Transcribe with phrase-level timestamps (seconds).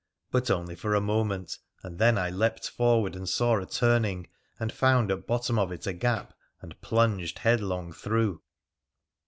[0.31, 4.25] But only for a moment, and then I leaped forward and saw a turning,
[4.59, 8.41] and found at bottom of it a gap, and plunged headlong through